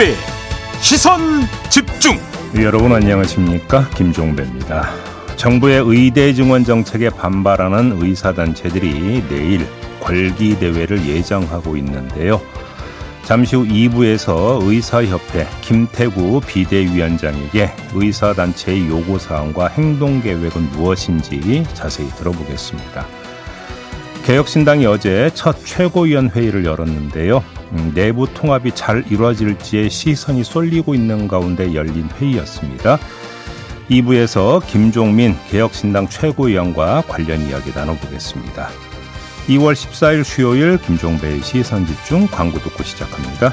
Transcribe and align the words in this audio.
김종배 0.00 0.14
시선 0.80 1.20
집중 1.68 2.18
여러분 2.56 2.90
안녕하십니까 2.92 3.86
김종배입니다. 3.90 4.94
정부의 5.36 5.82
의대 5.84 6.32
증원 6.32 6.64
정책에 6.64 7.10
반발하는 7.10 8.00
의사단체들이 8.00 9.28
내일 9.28 9.66
궐기 10.00 10.58
대회를 10.58 11.06
예정하고 11.06 11.76
있는데요. 11.76 12.40
잠시 13.24 13.56
후 13.56 13.66
2부에서 13.66 14.60
의사협회 14.62 15.46
김태구 15.60 16.40
비대위원장에게 16.46 17.70
의사단체의 17.92 18.88
요구사항과 18.88 19.68
행동계획은 19.68 20.70
무엇인지 20.72 21.66
자세히 21.74 22.08
들어보겠습니다. 22.08 23.19
개혁신당이 24.30 24.86
어제 24.86 25.28
첫 25.34 25.56
최고위원 25.64 26.30
회의를 26.30 26.64
열었는데요. 26.64 27.42
음, 27.72 27.90
내부 27.96 28.32
통합이 28.32 28.70
잘 28.76 29.02
이루어질지에 29.10 29.88
시선이 29.88 30.44
쏠리고 30.44 30.94
있는 30.94 31.26
가운데 31.26 31.74
열린 31.74 32.08
회의였습니다. 32.10 33.00
2부에서 33.90 34.64
김종민 34.68 35.34
개혁신당 35.48 36.08
최고위원과 36.08 37.02
관련 37.08 37.40
이야기 37.40 37.72
나눠보겠습니다. 37.74 38.68
2월 39.48 39.72
14일 39.72 40.22
수요일 40.22 40.78
김종배의 40.78 41.42
시선 41.42 41.84
집중 41.84 42.28
광고 42.28 42.60
듣고 42.60 42.84
시작합니다. 42.84 43.52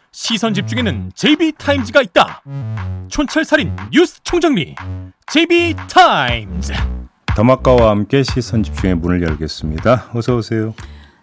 시선 0.13 0.53
집중에는 0.53 1.13
JB타임즈가 1.15 2.01
있다 2.01 2.41
촌철살인 3.07 3.73
뉴스 3.91 4.21
총정리 4.23 4.75
JB타임즈 5.27 6.73
더마카와 7.33 7.91
함께 7.91 8.21
시선 8.23 8.61
집중의 8.61 8.95
문을 8.95 9.23
열겠습니다. 9.23 10.09
어서 10.13 10.35
오세요. 10.35 10.73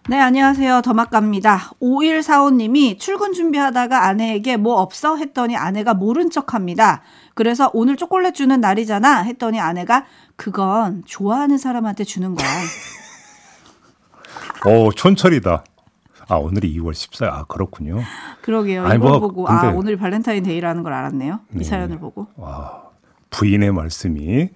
네, 0.08 0.18
안녕하세요. 0.18 0.80
더마카입니다. 0.80 1.72
5145님이 1.82 2.98
출근 2.98 3.34
준비하다가 3.34 4.06
아내에게 4.06 4.56
뭐 4.56 4.80
없어? 4.80 5.16
했더니 5.16 5.54
아내가 5.54 5.92
모른 5.92 6.30
척 6.30 6.54
합니다. 6.54 7.02
그래서 7.34 7.70
오늘 7.74 7.98
초콜릿 7.98 8.34
주는 8.34 8.58
날이잖아? 8.58 9.20
했더니 9.24 9.60
아내가 9.60 10.06
그건 10.36 11.02
좋아하는 11.04 11.58
사람한테 11.58 12.04
주는 12.04 12.34
거야. 12.34 12.48
오, 14.64 14.90
촌철이다. 14.90 15.62
아, 16.28 16.36
오늘이 16.36 16.74
2월 16.78 16.92
14일. 16.92 17.24
아, 17.32 17.44
그렇군요. 17.44 18.02
그러게요. 18.42 18.84
아니, 18.84 18.96
이걸 18.96 19.10
뭐, 19.10 19.20
보고 19.20 19.44
근데- 19.44 19.66
아, 19.68 19.72
오늘 19.74 19.96
발렌타인데이라는 19.96 20.82
걸 20.82 20.92
알았네요. 20.92 21.40
이 21.54 21.58
네. 21.58 21.64
사연을 21.64 21.98
보고. 21.98 22.26
와, 22.36 22.82
부인의 23.30 23.72
말씀이 23.72 24.50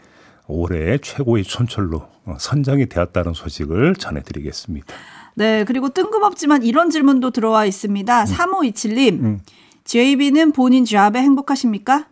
올해 0.47 0.99
최고의 0.99 1.45
촌철로 1.45 2.09
어, 2.27 2.37
선정이 2.39 2.87
되었다는 2.89 3.33
소식을 3.33 3.95
전해드리겠습니다. 3.97 4.87
네, 5.35 5.65
그리고 5.65 5.89
뜬금없지만 5.89 6.63
이런 6.63 6.91
질문도 6.91 7.31
들어와 7.31 7.65
있습니다. 7.65 8.25
3527님. 8.25 9.21
음. 9.23 9.41
JB는 9.85 10.53
본인 10.53 10.85
job에 10.85 11.21
행복하십니까? 11.21 12.07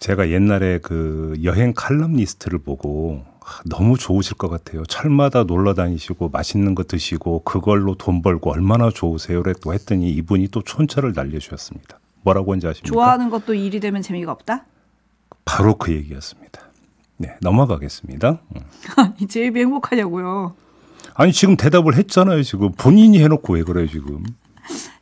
제가 0.00 0.30
옛날에 0.30 0.78
그 0.82 1.34
여행 1.44 1.72
칼럼니스트를 1.74 2.58
보고 2.58 3.22
아, 3.37 3.37
너무 3.66 3.96
좋으실 3.96 4.36
것 4.36 4.48
같아요. 4.48 4.84
철마다 4.84 5.44
놀러 5.44 5.74
다니시고 5.74 6.28
맛있는 6.30 6.74
거 6.74 6.84
드시고 6.84 7.42
그걸로 7.44 7.94
돈 7.94 8.22
벌고 8.22 8.52
얼마나 8.52 8.90
좋으세요? 8.90 9.42
또 9.62 9.72
했더니 9.72 10.10
이분이 10.10 10.48
또 10.48 10.62
촌철을 10.62 11.12
날려주셨습니다. 11.14 11.98
뭐라고 12.22 12.52
한지 12.52 12.66
아십니까? 12.66 12.92
좋아하는 12.92 13.30
것도 13.30 13.54
일이 13.54 13.80
되면 13.80 14.02
재미가 14.02 14.32
없다? 14.32 14.64
바로 15.44 15.76
그 15.76 15.92
얘기였습니다. 15.92 16.60
네, 17.16 17.36
넘어가겠습니다. 17.40 18.38
음. 18.56 18.60
아니, 18.96 19.26
JB 19.26 19.60
행복하냐고요. 19.60 20.54
아니 21.14 21.32
지금 21.32 21.56
대답을 21.56 21.96
했잖아요. 21.96 22.42
지금 22.42 22.72
본인이 22.72 23.20
해놓고 23.22 23.54
왜 23.54 23.62
그래요 23.64 23.88
지금? 23.88 24.22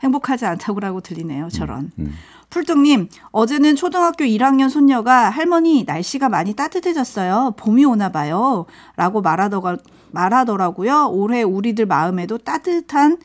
행복하지 0.03 0.47
않다고라고 0.47 1.01
들리네요. 1.01 1.49
저런. 1.49 1.91
음. 1.99 2.13
풀뚱님, 2.51 3.09
어제는 3.33 3.77
초등학교 3.77 4.25
1학년 4.25 4.71
손녀가 4.71 5.31
할머니 5.31 5.85
날씨가 5.85 6.29
많이 6.29 6.55
따뜻해졌어요. 6.55 7.55
봄이 7.57 7.85
오나 7.85 8.11
봐요. 8.11 8.67
라고 8.97 9.21
말하더가, 9.21 9.79
말하더라고요. 10.13 11.09
올해 11.11 11.43
우리들 11.43 11.87
마음에도 11.87 12.39
따뜻한 12.39 13.19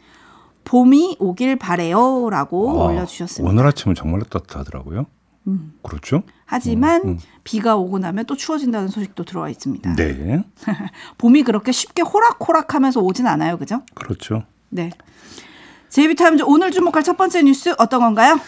봄이 0.63 1.17
오길 1.19 1.57
바래요. 1.57 2.29
라고 2.29 2.81
아, 2.81 2.85
올려주셨습니다. 2.85 3.51
오늘 3.51 3.67
아침은 3.67 3.95
정말 3.95 4.21
따뜻하더라고요. 4.21 5.05
그렇죠? 5.81 6.23
하지만 6.45 7.01
음, 7.03 7.09
음. 7.09 7.19
비가 7.43 7.75
오고 7.75 7.99
나면 7.99 8.25
또 8.25 8.35
추워진다는 8.35 8.89
소식도 8.89 9.23
들어와 9.23 9.49
있습니다. 9.49 9.95
네, 9.95 10.43
봄이 11.17 11.43
그렇게 11.43 11.71
쉽게 11.71 12.03
호락호락 12.03 12.75
하면서 12.75 12.99
오진 12.99 13.25
않아요. 13.25 13.57
그죠? 13.57 13.81
그렇죠. 13.95 14.43
네. 14.69 14.91
제이비타임즈 15.91 16.43
오늘 16.47 16.71
주목할 16.71 17.03
첫 17.03 17.17
번째 17.17 17.43
뉴스 17.43 17.75
어떤 17.77 17.99
건가요? 17.99 18.39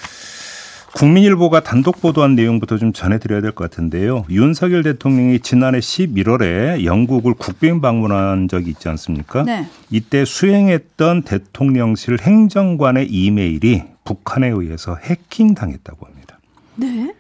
국민일보가 0.94 1.60
단독 1.62 2.00
보도한 2.00 2.36
내용부터 2.36 2.78
좀 2.78 2.94
전해드려야 2.94 3.42
될 3.42 3.52
것 3.52 3.70
같은데요. 3.70 4.26
윤석열 4.30 4.84
대통령이 4.84 5.40
지난해 5.40 5.80
11월에 5.80 6.86
영국을 6.86 7.34
국빈 7.34 7.82
방문한 7.82 8.48
적이 8.48 8.70
있지 8.70 8.88
않습니까? 8.90 9.44
네. 9.44 9.68
이때 9.90 10.24
수행했던 10.24 11.24
대통령실 11.24 12.20
행정관의 12.22 13.08
이메일이 13.10 13.84
북한에 14.06 14.48
의해서 14.48 14.96
해킹당했다고 14.96 16.06
합니다. 16.06 16.40
네. 16.76 17.14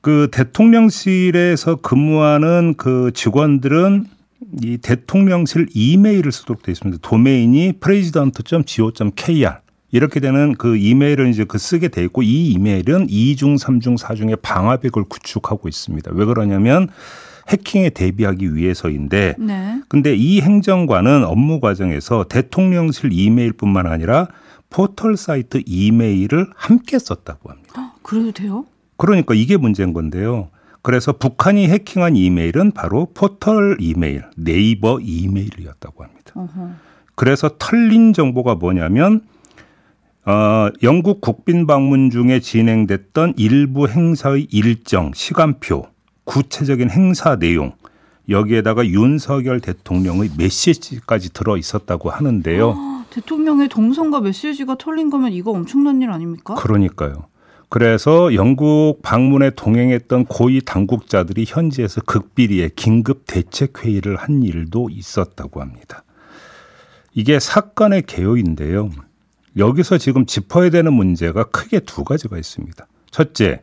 그 0.00 0.28
대통령실에서 0.32 1.76
근무하는 1.76 2.74
그 2.78 3.10
직원들은 3.12 4.06
이 4.62 4.78
대통령실 4.78 5.68
이메일을 5.74 6.32
쓰도록 6.32 6.62
되어 6.62 6.72
있습니다. 6.72 7.00
도메인이 7.02 7.74
president.go.kr 7.80 9.58
이렇게 9.92 10.20
되는 10.20 10.54
그 10.54 10.76
이메일을 10.76 11.28
이제 11.28 11.44
그 11.44 11.58
쓰게 11.58 11.88
돼 11.88 12.04
있고 12.04 12.22
이 12.22 12.52
이메일은 12.52 13.08
2중, 13.08 13.58
3중, 13.58 13.98
4중의 13.98 14.40
방화벽을 14.40 15.04
구축하고 15.04 15.68
있습니다. 15.68 16.12
왜 16.14 16.24
그러냐면 16.24 16.88
해킹에 17.48 17.90
대비하기 17.90 18.54
위해서인데 18.54 19.34
네. 19.38 19.82
근데 19.88 20.14
이 20.14 20.40
행정관은 20.40 21.24
업무 21.24 21.58
과정에서 21.58 22.24
대통령실 22.28 23.12
이메일뿐만 23.12 23.86
아니라 23.86 24.28
포털 24.70 25.16
사이트 25.16 25.62
이메일을 25.66 26.46
함께 26.54 26.98
썼다고 26.98 27.50
합니다. 27.50 27.94
그래도 28.02 28.30
돼요? 28.30 28.66
그러니까 28.96 29.34
이게 29.34 29.56
문제인 29.56 29.92
건데요. 29.92 30.50
그래서 30.82 31.12
북한이 31.12 31.68
해킹한 31.68 32.16
이메일은 32.16 32.72
바로 32.72 33.08
포털 33.12 33.76
이메일, 33.80 34.24
네이버 34.36 34.98
이메일이었다고 35.00 36.04
합니다. 36.04 36.32
어허. 36.34 36.70
그래서 37.14 37.50
털린 37.58 38.12
정보가 38.12 38.54
뭐냐면 38.54 39.20
어, 40.24 40.68
영국 40.82 41.20
국빈 41.20 41.66
방문 41.66 42.10
중에 42.10 42.40
진행됐던 42.40 43.34
일부 43.36 43.88
행사의 43.88 44.46
일정, 44.50 45.12
시간표, 45.14 45.86
구체적인 46.24 46.90
행사 46.90 47.36
내용 47.36 47.72
여기에다가 48.28 48.86
윤석열 48.86 49.60
대통령의 49.60 50.30
메시지까지 50.38 51.32
들어 51.32 51.56
있었다고 51.56 52.10
하는데요. 52.10 53.04
대통령의 53.10 53.68
동선과 53.68 54.20
메시지가 54.20 54.76
털린 54.78 55.10
거면 55.10 55.32
이거 55.32 55.50
엄청난 55.50 56.00
일 56.00 56.10
아닙니까? 56.10 56.54
그러니까요. 56.54 57.24
그래서 57.70 58.34
영국 58.34 58.98
방문에 59.00 59.50
동행했던 59.50 60.24
고위 60.24 60.60
당국자들이 60.60 61.44
현지에서 61.46 62.00
극비리에 62.00 62.70
긴급 62.74 63.22
대책 63.28 63.84
회의를 63.84 64.16
한 64.16 64.42
일도 64.42 64.88
있었다고 64.90 65.60
합니다. 65.60 66.02
이게 67.14 67.38
사건의 67.38 68.02
개요인데요. 68.02 68.90
여기서 69.56 69.98
지금 69.98 70.26
짚어야 70.26 70.70
되는 70.70 70.92
문제가 70.92 71.44
크게 71.44 71.78
두 71.80 72.02
가지가 72.02 72.38
있습니다. 72.38 72.86
첫째, 73.12 73.62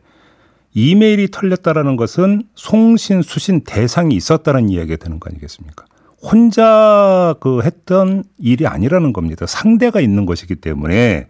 이메일이 0.72 1.30
털렸다라는 1.30 1.96
것은 1.96 2.44
송신, 2.54 3.20
수신 3.20 3.60
대상이 3.60 4.14
있었다는 4.16 4.70
이야기가 4.70 5.04
되는 5.04 5.20
거 5.20 5.28
아니겠습니까? 5.28 5.84
혼자 6.22 7.34
그 7.40 7.60
했던 7.62 8.24
일이 8.38 8.66
아니라는 8.66 9.12
겁니다. 9.12 9.44
상대가 9.44 10.00
있는 10.00 10.24
것이기 10.24 10.56
때문에 10.56 11.28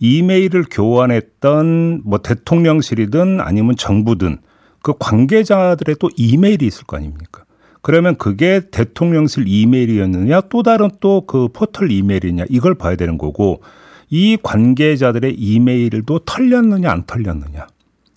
이메일을 0.00 0.64
교환했던 0.70 2.02
뭐 2.04 2.18
대통령실이든 2.18 3.40
아니면 3.40 3.76
정부든 3.76 4.38
그 4.82 4.94
관계자들의 4.98 5.96
또 5.98 6.08
이메일이 6.16 6.66
있을 6.66 6.84
거 6.84 6.96
아닙니까? 6.96 7.44
그러면 7.82 8.16
그게 8.16 8.60
대통령실 8.70 9.44
이메일이었느냐 9.46 10.42
또 10.42 10.62
다른 10.62 10.90
또 11.00 11.24
그 11.26 11.48
포털 11.48 11.90
이메일이냐 11.90 12.44
이걸 12.48 12.74
봐야 12.74 12.96
되는 12.96 13.18
거고 13.18 13.60
이 14.10 14.36
관계자들의 14.42 15.34
이메일도 15.34 16.20
털렸느냐 16.20 16.90
안 16.90 17.04
털렸느냐. 17.04 17.66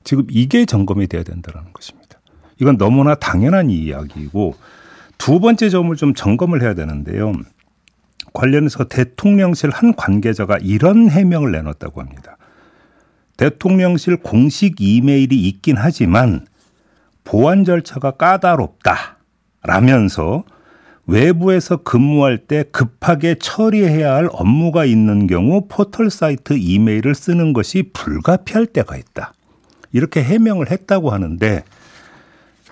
지금 0.03 0.25
이게 0.29 0.65
점검이 0.65 1.07
돼야 1.07 1.23
된다는 1.23 1.71
것입니다. 1.73 2.19
이건 2.59 2.77
너무나 2.77 3.15
당연한 3.15 3.69
이야기이고 3.69 4.55
두 5.17 5.39
번째 5.39 5.69
점을 5.69 5.95
좀 5.95 6.13
점검을 6.13 6.61
해야 6.61 6.73
되는데요. 6.73 7.33
관련해서 8.33 8.85
대통령실 8.85 9.69
한 9.71 9.95
관계자가 9.95 10.57
이런 10.61 11.09
해명을 11.09 11.51
내놨다고 11.51 12.01
합니다. 12.01 12.37
대통령실 13.37 14.17
공식 14.17 14.75
이메일이 14.79 15.47
있긴 15.47 15.77
하지만 15.77 16.45
보안 17.23 17.63
절차가 17.65 18.11
까다롭다. 18.11 19.17
라면서 19.63 20.43
외부에서 21.07 21.77
근무할 21.77 22.37
때 22.37 22.63
급하게 22.71 23.35
처리해야 23.35 24.13
할 24.13 24.29
업무가 24.31 24.85
있는 24.85 25.27
경우 25.27 25.67
포털 25.67 26.09
사이트 26.09 26.53
이메일을 26.53 27.15
쓰는 27.15 27.53
것이 27.53 27.91
불가피할 27.93 28.67
때가 28.67 28.95
있다. 28.97 29.33
이렇게 29.91 30.23
해명을 30.23 30.71
했다고 30.71 31.09
하는데 31.11 31.63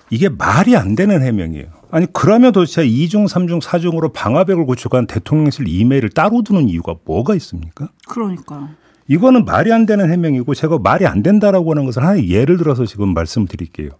이게 0.08 0.28
말이 0.28 0.76
안 0.76 0.94
되는 0.94 1.22
해명이에요. 1.22 1.79
아니 1.90 2.06
그러면 2.12 2.52
도대체 2.52 2.86
2중, 2.86 3.28
3중, 3.28 3.60
4중으로 3.60 4.12
방화벽을 4.12 4.66
구축한 4.66 5.06
대통령실 5.06 5.66
이메일을 5.68 6.10
따로 6.10 6.42
두는 6.42 6.68
이유가 6.68 6.94
뭐가 7.04 7.34
있습니까? 7.36 7.88
그러니까요. 8.08 8.68
이거는 9.08 9.44
말이 9.44 9.72
안 9.72 9.86
되는 9.86 10.10
해명이고 10.10 10.54
제가 10.54 10.78
말이 10.78 11.04
안 11.04 11.22
된다라고 11.22 11.72
하는 11.72 11.84
것은 11.84 12.02
하나 12.02 12.22
예를 12.22 12.58
들어서 12.58 12.86
지금 12.86 13.12
말씀드릴게요. 13.12 13.90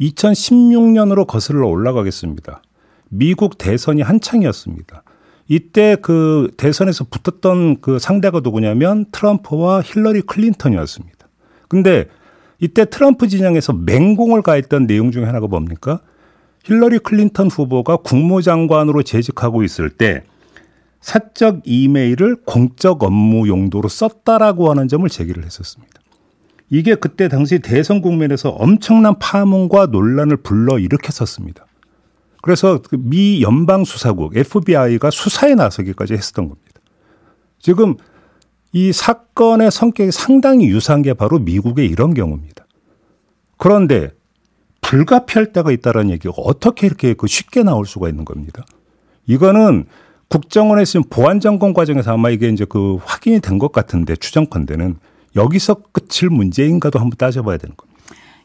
2016년으로 0.00 1.26
거슬러 1.26 1.68
올라가겠습니다. 1.68 2.62
미국 3.10 3.58
대선이 3.58 4.00
한창이었습니다. 4.00 5.02
이때 5.48 5.96
그 6.00 6.50
대선에서 6.56 7.04
붙었던 7.04 7.80
그 7.80 7.98
상대가 7.98 8.40
누구냐면 8.40 9.06
트럼프와 9.12 9.82
힐러리 9.82 10.22
클린턴이었습니다. 10.22 11.28
근데 11.68 12.08
이때 12.58 12.84
트럼프 12.84 13.28
진영에서 13.28 13.72
맹공을 13.72 14.42
가했던 14.42 14.86
내용 14.86 15.10
중에 15.10 15.24
하나가 15.24 15.46
뭡니까? 15.46 16.00
힐러리 16.64 16.98
클린턴 16.98 17.48
후보가 17.48 17.98
국무장관으로 17.98 19.02
재직하고 19.02 19.62
있을 19.62 19.90
때 19.90 20.24
사적 21.00 21.62
이메일을 21.64 22.36
공적 22.44 23.02
업무 23.02 23.48
용도로 23.48 23.88
썼다라고 23.88 24.70
하는 24.70 24.88
점을 24.88 25.08
제기를 25.08 25.44
했었습니다. 25.44 26.00
이게 26.70 26.94
그때 26.94 27.28
당시 27.28 27.60
대선 27.60 28.02
국면에서 28.02 28.50
엄청난 28.50 29.18
파문과 29.18 29.86
논란을 29.86 30.38
불러 30.38 30.78
일으켰었습니다. 30.78 31.66
그래서 32.42 32.82
그미 32.82 33.42
연방 33.42 33.84
수사국 33.84 34.36
FBI가 34.36 35.10
수사에 35.10 35.54
나서기까지 35.54 36.14
했었던 36.14 36.48
겁니다. 36.48 36.80
지금 37.58 37.96
이 38.72 38.92
사건의 38.92 39.70
성격이 39.70 40.12
상당히 40.12 40.66
유사한 40.66 41.02
게 41.02 41.14
바로 41.14 41.38
미국의 41.38 41.86
이런 41.86 42.14
경우입니다. 42.14 42.66
그런데 43.56 44.12
불가피할 44.80 45.52
때가 45.52 45.70
있다는 45.70 46.10
얘기가 46.10 46.32
어떻게 46.36 46.86
이렇게 46.86 47.14
그 47.14 47.26
쉽게 47.26 47.62
나올 47.62 47.86
수가 47.86 48.08
있는 48.08 48.24
겁니다. 48.24 48.64
이거는 49.26 49.84
국정원에서 50.28 50.92
지금 50.92 51.04
보안 51.10 51.40
점검 51.40 51.72
과정에서 51.72 52.12
아마 52.12 52.30
이게 52.30 52.48
이제 52.48 52.64
그 52.68 52.96
확인이 53.04 53.40
된 53.40 53.58
것 53.58 53.72
같은데 53.72 54.14
추정컨대는 54.16 54.96
여기서 55.36 55.76
끝일 55.92 56.30
문제인가도 56.30 56.98
한번 56.98 57.16
따져봐야 57.16 57.56
되는 57.58 57.76
겁니다. 57.76 57.98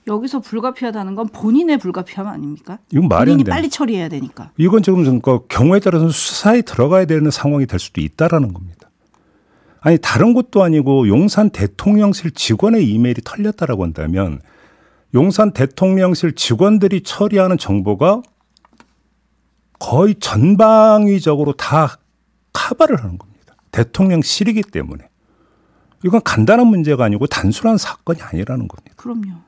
여기서 0.06 0.40
불가피하다는 0.42 1.16
건 1.16 1.28
본인의 1.30 1.78
불가피함 1.78 2.28
아닙니까? 2.28 2.80
이건 2.92 3.08
말이 3.08 3.32
본인이. 3.32 3.50
빨리 3.50 3.70
처리해야 3.70 4.10
되니까. 4.10 4.52
이건 4.58 4.84
지금 4.84 5.22
그 5.22 5.48
경우에 5.48 5.80
따라서 5.80 6.10
수사에 6.10 6.62
들어가야 6.62 7.06
되는 7.06 7.32
상황이 7.32 7.66
될 7.66 7.80
수도 7.80 8.02
있다라는 8.02 8.52
겁니다. 8.54 8.90
아니 9.80 9.98
다른 10.02 10.34
것도 10.34 10.62
아니고 10.64 11.08
용산 11.08 11.50
대통령실 11.50 12.32
직원의 12.32 12.88
이메일이 12.90 13.22
털렸다라고 13.24 13.84
한다면 13.84 14.40
용산 15.14 15.52
대통령실 15.52 16.34
직원들이 16.36 17.04
처리하는 17.04 17.58
정보가 17.58 18.24
거의 19.80 20.16
전방위적으로 20.16 21.54
다 21.54 21.98
카바를 22.54 22.98
하는 23.04 23.18
겁니다. 23.18 23.56
대통령실이기 23.72 24.64
때문에. 24.64 25.08
이건 26.06 26.22
간단한 26.24 26.68
문제가 26.68 27.06
아니고 27.06 27.28
단순한 27.28 27.78
사건이 27.78 28.22
아니라는 28.22 28.68
겁니다. 28.68 28.94
그럼요. 28.96 29.42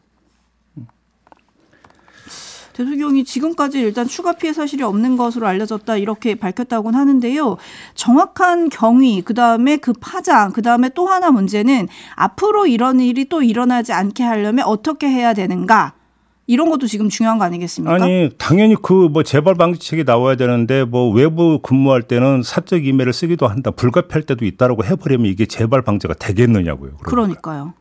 대통령이 2.76 3.24
지금까지 3.24 3.80
일단 3.80 4.06
추가 4.06 4.34
피해 4.34 4.52
사실이 4.52 4.84
없는 4.84 5.16
것으로 5.16 5.48
알려졌다 5.48 5.96
이렇게 5.96 6.36
밝혔다고는 6.36 7.00
하는데요. 7.00 7.56
정확한 7.94 8.68
경위, 8.70 9.22
그 9.22 9.34
다음에 9.34 9.78
그 9.78 9.94
파장, 9.94 10.52
그 10.52 10.62
다음에 10.62 10.90
또 10.90 11.08
하나 11.08 11.32
문제는 11.32 11.88
앞으로 12.16 12.68
이런 12.68 13.00
일이 13.00 13.26
또 13.30 13.42
일어나지 13.42 13.94
않게 13.94 14.24
하려면 14.24 14.66
어떻게 14.66 15.08
해야 15.08 15.34
되는가. 15.34 15.94
이런 16.48 16.70
것도 16.70 16.86
지금 16.86 17.10
중요한 17.10 17.40
거 17.40 17.46
아니겠습니까? 17.46 17.96
아니 17.96 18.30
당연히 18.38 18.76
그 18.76 19.10
뭐 19.10 19.24
재발 19.24 19.56
방지책이 19.56 20.04
나와야 20.04 20.36
되는데 20.36 20.84
뭐 20.84 21.10
외부 21.12 21.60
근무할 21.60 22.04
때는 22.04 22.44
사적 22.44 22.86
이메일을 22.86 23.14
쓰기도 23.14 23.48
한다 23.48 23.72
불가피할 23.72 24.24
때도 24.24 24.46
있다라고 24.46 24.84
해버리면 24.84 25.26
이게 25.28 25.46
재발 25.46 25.82
방지가 25.82 26.16
되겠느냐고요. 26.16 26.98
그러니까. 27.04 27.10
그러니까요. 27.10 27.74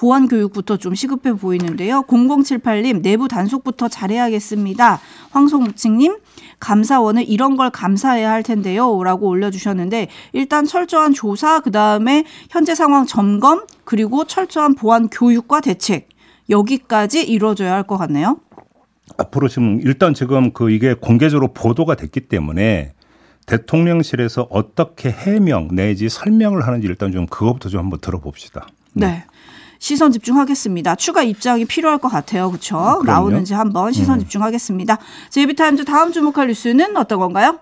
보안 0.00 0.28
교육부터 0.28 0.78
좀 0.78 0.94
시급해 0.94 1.34
보이는데요. 1.34 2.04
0078님 2.08 3.02
내부 3.02 3.28
단속부터 3.28 3.88
잘해야겠습니다. 3.88 4.98
황송묵칭님 5.30 6.16
감사원은 6.58 7.26
이런 7.28 7.54
걸 7.58 7.68
감사해야 7.68 8.30
할 8.30 8.42
텐데요 8.42 9.04
라고 9.04 9.28
올려주셨는데 9.28 10.08
일단 10.32 10.64
철저한 10.64 11.12
조사 11.12 11.60
그 11.60 11.70
다음에 11.70 12.24
현재 12.48 12.74
상황 12.74 13.04
점검 13.04 13.66
그리고 13.84 14.24
철저한 14.24 14.74
보안 14.74 15.08
교육과 15.10 15.60
대책 15.60 16.08
여기까지 16.48 17.22
이루어져야 17.22 17.74
할 17.74 17.82
것 17.82 17.98
같네요. 17.98 18.38
앞으로 19.18 19.48
지금 19.48 19.80
일단 19.82 20.14
지금 20.14 20.54
그 20.54 20.70
이게 20.70 20.94
공개적으로 20.94 21.52
보도가 21.52 21.96
됐기 21.96 22.20
때문에 22.20 22.94
대통령실에서 23.44 24.46
어떻게 24.48 25.10
해명 25.10 25.68
내지 25.72 26.08
설명을 26.08 26.66
하는지 26.66 26.86
일단 26.86 27.12
좀 27.12 27.26
그것부터 27.26 27.68
좀 27.68 27.80
한번 27.80 28.00
들어봅시다. 28.00 28.66
네. 28.94 29.24
시선 29.80 30.12
집중하겠습니다. 30.12 30.94
추가 30.94 31.22
입장이 31.22 31.64
필요할 31.64 31.98
것 31.98 32.08
같아요. 32.08 32.50
그렇죠? 32.50 33.02
나오는지 33.04 33.54
한번 33.54 33.92
시선 33.92 34.20
집중하겠습니다. 34.20 34.98
제비타임즈 35.30 35.86
다음 35.86 36.12
주목할 36.12 36.48
뉴스는 36.48 36.96
어떤 36.96 37.18
건가요? 37.18 37.58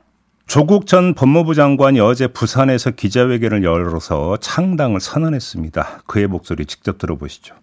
조국 0.47 0.87
전 0.87 1.15
법무부 1.15 1.55
장관이 1.55 2.01
어제 2.01 2.27
부산에서 2.27 2.91
기자회견을 2.91 3.63
열어서 3.63 4.37
창당을 4.39 5.01
선언했습니다. 5.01 6.03
그의 6.07 6.27
목소리 6.27 6.67
직접 6.67 6.99
들어보시죠. 6.99 7.55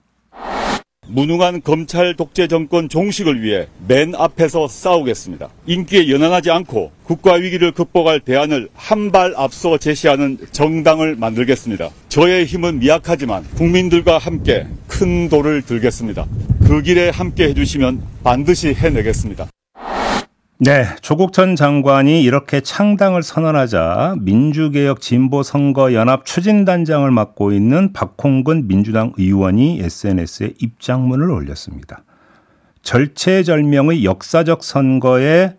무능한 1.08 1.62
검찰 1.64 2.16
독재 2.16 2.48
정권 2.48 2.90
종식을 2.90 3.42
위해 3.42 3.68
맨 3.88 4.14
앞에서 4.16 4.68
싸우겠습니다. 4.68 5.50
인기에 5.66 6.10
연연하지 6.10 6.52
않고 6.52 6.92
국가 7.04 7.34
위기를 7.34 7.72
극복할 7.72 8.20
대안을 8.20 8.70
한 8.74 9.12
발 9.12 9.34
앞서 9.38 9.78
제시하는 9.78 10.38
정당을 10.52 11.16
만들겠습니다. 11.16 11.90
저의 12.10 12.46
힘은 12.46 12.80
미약하지만 12.80 13.44
국민들과 13.56 14.18
함께 14.18 14.66
큰 14.88 15.30
돌을 15.30 15.62
들겠습니다. 15.62 16.26
그 16.68 16.82
길에 16.82 17.10
함께 17.10 17.46
해주시면 17.50 18.02
반드시 18.24 18.74
해내겠습니다. 18.74 19.48
네, 20.58 20.86
조국 21.02 21.34
전 21.34 21.58
장관이 21.58 22.24
이렇게 22.24 22.62
창당을 22.62 23.24
선언하자 23.24 24.16
민주개혁 24.22 25.02
진보 25.02 25.44
선거 25.44 25.92
연합 25.94 26.26
추진단장을 26.26 27.12
맡고 27.12 27.52
있는 27.52 27.92
박홍근 27.92 28.70
민주당 28.70 29.12
의원이 29.18 29.82
SNS에 29.82 30.54
입장문을 30.62 31.30
올렸습니다. 31.30 32.04
절체절명의 32.84 34.06
역사적 34.06 34.64
선거에 34.64 35.58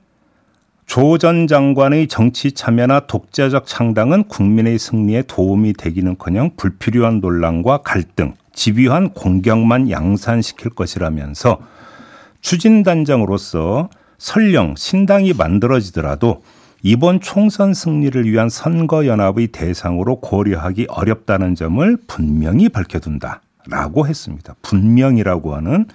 조 0.87 1.19
전 1.19 1.47
장관의 1.47 2.09
정치 2.09 2.53
참여나 2.53 3.00
독자적 3.00 3.67
창당은 3.67 4.25
국민의 4.29 4.79
승리에 4.79 5.25
도움이 5.26 5.75
되기는커녕 5.75 6.53
불필요한 6.57 7.21
논란과 7.21 7.83
갈등, 7.83 8.33
집요한 8.55 9.11
공격만 9.11 9.91
양산시킬 9.91 10.71
것이라면서 10.71 11.59
추진단장으로서 12.41 13.91
설령 14.18 14.75
신당이 14.76 15.32
만들어지더라도 15.35 16.42
이번 16.82 17.20
총선 17.20 17.75
승리를 17.75 18.30
위한 18.30 18.49
선거연합의 18.49 19.49
대상으로 19.49 20.20
고려하기 20.20 20.87
어렵다는 20.88 21.54
점을 21.54 21.96
분명히 22.06 22.68
밝혀둔다라고 22.68 24.06
했습니다. 24.06 24.54
분명이라고 24.62 25.54
하는 25.56 25.87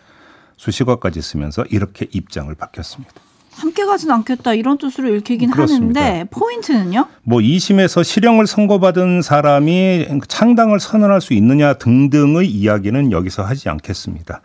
수식어까지 0.58 1.22
쓰면서 1.22 1.64
이렇게 1.70 2.08
입장을 2.12 2.54
밝혔습니다. 2.54 3.14
함께 3.54 3.86
가진 3.86 4.12
않겠다 4.12 4.54
이런 4.54 4.78
뜻으로 4.78 5.14
읽히긴 5.16 5.52
그렇습니다. 5.52 6.02
하는데 6.02 6.30
포인트는요? 6.30 7.08
뭐 7.24 7.40
2심에서 7.40 8.04
실형을 8.04 8.48
선고받은 8.48 9.22
사람이 9.22 10.08
창당을 10.28 10.80
선언할 10.80 11.22
수 11.22 11.34
있느냐 11.34 11.74
등등의 11.74 12.50
이야기는 12.50 13.12
여기서 13.12 13.44
하지 13.44 13.70
않겠습니다. 13.70 14.42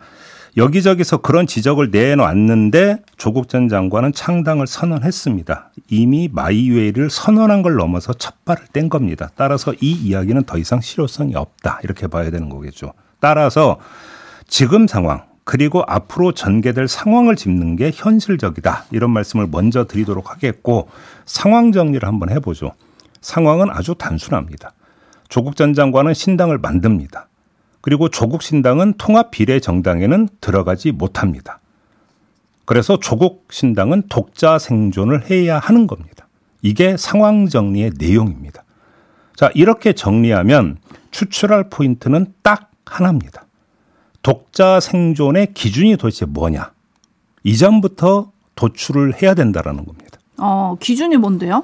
여기저기서 0.57 1.17
그런 1.17 1.45
지적을 1.45 1.91
내놓았는데 1.91 3.03
조국 3.15 3.47
전 3.47 3.69
장관은 3.69 4.11
창당을 4.11 4.65
선언했습니다. 4.65 5.69
이미 5.89 6.29
마이웨이를 6.31 7.11
선언한 7.11 7.61
걸 7.61 7.75
넘어서 7.75 8.11
첫 8.13 8.43
발을 8.43 8.65
뗀 8.73 8.89
겁니다. 8.89 9.29
따라서 9.35 9.73
이 9.79 9.91
이야기는 9.91 10.43
더 10.45 10.57
이상 10.57 10.81
실효성이 10.81 11.35
없다. 11.35 11.79
이렇게 11.83 12.07
봐야 12.07 12.31
되는 12.31 12.49
거겠죠. 12.49 12.93
따라서 13.19 13.77
지금 14.47 14.87
상황 14.87 15.25
그리고 15.43 15.83
앞으로 15.87 16.31
전개될 16.31 16.87
상황을 16.87 17.35
짚는 17.35 17.75
게 17.75 17.91
현실적이다. 17.93 18.85
이런 18.91 19.11
말씀을 19.11 19.47
먼저 19.51 19.85
드리도록 19.85 20.31
하겠고 20.31 20.89
상황 21.25 21.71
정리를 21.71 22.05
한번 22.05 22.31
해보죠. 22.31 22.73
상황은 23.21 23.69
아주 23.69 23.93
단순합니다. 23.93 24.73
조국 25.29 25.55
전 25.55 25.75
장관은 25.75 26.15
신당을 26.15 26.57
만듭니다. 26.57 27.27
그리고 27.87 28.09
조국 28.09 28.43
신당은 28.43 28.95
통합 28.97 29.31
비례 29.31 29.61
정당에는 29.61 30.27
들어가지 30.41 30.91
못합니다. 30.91 31.61
그래서 32.65 32.99
조국 32.99 33.47
신당은 33.49 34.09
독자 34.09 34.59
생존을 34.59 35.31
해야 35.31 35.57
하는 35.57 35.87
겁니다. 35.87 36.27
이게 36.61 36.97
상황 36.97 37.47
정리의 37.47 37.91
내용입니다. 37.97 38.65
자, 39.37 39.49
이렇게 39.55 39.93
정리하면 39.93 40.79
추출할 41.11 41.69
포인트는 41.69 42.33
딱 42.41 42.71
하나입니다. 42.85 43.45
독자 44.21 44.81
생존의 44.81 45.53
기준이 45.53 45.95
도대체 45.95 46.25
뭐냐? 46.25 46.71
이전부터 47.45 48.33
도출을 48.55 49.21
해야 49.21 49.33
된다라는 49.33 49.85
겁니다. 49.85 50.19
어, 50.37 50.75
기준이 50.81 51.15
뭔데요? 51.15 51.63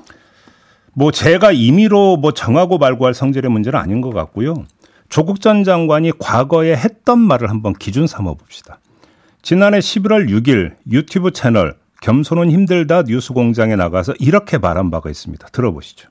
뭐 0.93 1.11
제가 1.11 1.51
임의로 1.51 2.15
뭐 2.15 2.31
정하고 2.31 2.77
말고 2.77 3.07
할 3.07 3.13
성질의 3.13 3.51
문제는 3.51 3.77
아닌 3.77 3.99
것 3.99 4.11
같고요. 4.11 4.63
조국 5.13 5.41
전 5.41 5.63
장관이 5.63 6.13
과거에 6.17 6.75
했던 6.75 7.19
말을 7.19 7.51
한번 7.51 7.73
기준 7.73 8.07
삼아 8.07 8.33
봅시다. 8.33 8.79
지난해 9.43 9.77
11월 9.77 10.27
6일 10.27 10.73
유튜브 10.89 11.29
채널 11.29 11.75
겸손은 12.01 12.49
힘들다 12.49 13.03
뉴스 13.03 13.31
공장에 13.31 13.75
나가서 13.75 14.15
이렇게 14.17 14.57
말한 14.57 14.89
바가 14.89 15.11
있습니다. 15.11 15.49
들어보시죠. 15.49 16.09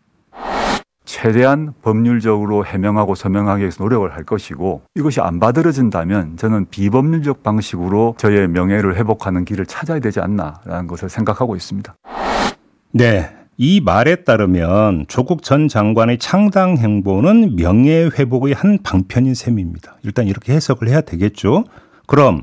최대한 1.05 1.75
법률적으로 1.83 2.65
해명하고 2.65 3.17
서명하기 3.17 3.63
위해서 3.63 3.83
노력을 3.83 4.09
할 4.15 4.23
것이고 4.23 4.83
이것이 4.95 5.21
안 5.21 5.41
받아들여진다면 5.41 6.37
저는 6.37 6.67
비법률적 6.71 7.43
방식으로 7.43 8.15
저의 8.19 8.47
명예를 8.47 8.95
회복하는 8.95 9.45
길을 9.45 9.67
찾아야 9.67 9.99
되지 9.99 10.21
않나라는 10.21 10.87
것을 10.87 11.09
생각하고 11.09 11.57
있습니다. 11.57 11.97
네. 12.93 13.42
이 13.59 13.81
말에 13.81 14.17
따르면 14.17 15.07
조국 15.09 15.43
전 15.43 15.69
장관의 15.69 16.19
창당 16.19 16.79
행보는 16.79 17.57
명예 17.57 18.11
회복의 18.19 18.55
한 18.55 18.79
방편인 18.83 19.35
셈입니다. 19.35 19.97
일단 20.03 20.27
이렇게 20.27 20.53
해석을 20.55 20.89
해야 20.89 21.01
되겠죠. 21.01 21.65
그럼 22.07 22.43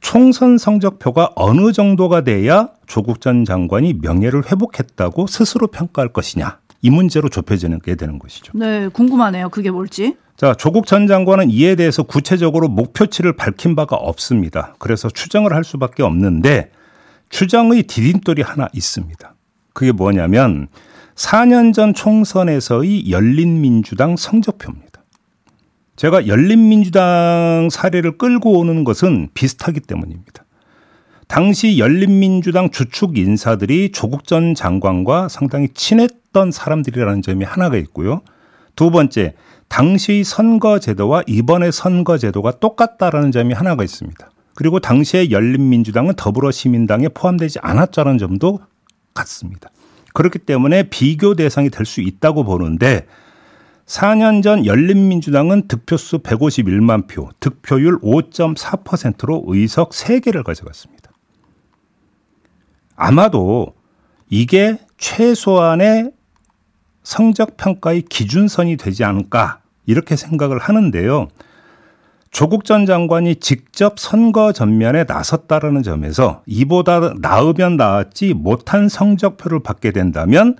총선 0.00 0.58
성적표가 0.58 1.30
어느 1.34 1.72
정도가 1.72 2.22
돼야 2.22 2.68
조국 2.86 3.20
전 3.20 3.44
장관이 3.44 3.94
명예를 4.02 4.50
회복했다고 4.50 5.26
스스로 5.26 5.66
평가할 5.66 6.12
것이냐. 6.12 6.58
이 6.82 6.90
문제로 6.90 7.28
좁혀지게 7.28 7.94
되는 7.94 8.18
것이죠. 8.18 8.52
네, 8.54 8.88
궁금하네요. 8.88 9.48
그게 9.48 9.70
뭘지. 9.70 10.16
자, 10.36 10.52
조국 10.54 10.86
전 10.86 11.06
장관은 11.06 11.50
이에 11.50 11.74
대해서 11.76 12.02
구체적으로 12.02 12.68
목표치를 12.68 13.34
밝힌 13.34 13.74
바가 13.74 13.96
없습니다. 13.96 14.74
그래서 14.78 15.08
추정을 15.08 15.54
할 15.54 15.64
수밖에 15.64 16.02
없는데 16.02 16.70
추정의 17.30 17.84
디딤돌이 17.84 18.42
하나 18.42 18.68
있습니다. 18.72 19.33
그게 19.74 19.92
뭐냐면 19.92 20.68
4년 21.16 21.74
전 21.74 21.92
총선에서의 21.92 23.10
열린민주당 23.10 24.16
성적표입니다. 24.16 25.02
제가 25.96 26.26
열린민주당 26.26 27.68
사례를 27.70 28.18
끌고 28.18 28.58
오는 28.58 28.82
것은 28.84 29.28
비슷하기 29.34 29.80
때문입니다. 29.80 30.44
당시 31.28 31.78
열린민주당 31.78 32.70
주축 32.70 33.16
인사들이 33.16 33.92
조국 33.92 34.26
전 34.26 34.54
장관과 34.54 35.28
상당히 35.28 35.68
친했던 35.72 36.50
사람들이라는 36.50 37.22
점이 37.22 37.44
하나가 37.44 37.76
있고요. 37.76 38.22
두 38.76 38.90
번째, 38.90 39.34
당시 39.68 40.24
선거제도와 40.24 41.22
이번의 41.26 41.72
선거제도가 41.72 42.58
똑같다라는 42.58 43.32
점이 43.32 43.54
하나가 43.54 43.84
있습니다. 43.84 44.30
그리고 44.54 44.78
당시의 44.80 45.30
열린민주당은 45.30 46.14
더불어시민당에 46.16 47.08
포함되지 47.08 47.60
않았다는 47.62 48.18
점도 48.18 48.60
같습니다. 49.14 49.70
그렇기 50.12 50.40
때문에 50.40 50.84
비교 50.90 51.34
대상이 51.34 51.70
될 51.70 51.86
수 51.86 52.00
있다고 52.00 52.44
보는데 52.44 53.06
4년 53.86 54.42
전 54.42 54.64
열린민주당은 54.64 55.68
득표수 55.68 56.18
151만 56.20 57.06
표, 57.06 57.30
득표율 57.40 58.00
5.4%로 58.00 59.44
의석 59.46 59.90
3개를 59.90 60.42
가져갔습니다. 60.42 61.10
아마도 62.96 63.74
이게 64.30 64.78
최소한의 64.96 66.12
성적 67.02 67.56
평가의 67.56 68.02
기준선이 68.02 68.76
되지 68.78 69.04
않을까 69.04 69.60
이렇게 69.84 70.16
생각을 70.16 70.58
하는데요. 70.58 71.28
조국 72.34 72.64
전 72.64 72.84
장관이 72.84 73.36
직접 73.36 74.00
선거 74.00 74.52
전면에 74.52 75.04
나섰다라는 75.04 75.84
점에서 75.84 76.42
이보다 76.46 77.14
나으면 77.20 77.76
나았지 77.76 78.34
못한 78.34 78.88
성적표를 78.88 79.62
받게 79.62 79.92
된다면 79.92 80.56